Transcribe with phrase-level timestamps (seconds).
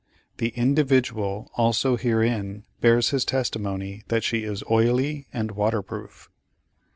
[0.37, 6.27] The "Individual" also herein bears his testimony that she is oily and water proof.